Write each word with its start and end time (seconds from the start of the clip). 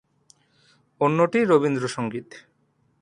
অন্যটি 1.01 1.39
রবীন্দ্রসংগীত। 1.43 2.29